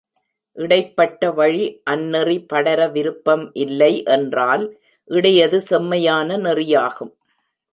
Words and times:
இடைப் 0.57 0.95
பட்ட 0.95 1.31
வழி 1.31 1.81
அந்நெறி 1.89 2.45
படர 2.47 2.91
விருப்பம் 2.91 3.51
இல்லை 3.53 4.03
என்றால் 4.07 4.65
இடையது 5.09 5.61
செம்மையான 5.61 6.37
நெறியாகும். 6.37 7.13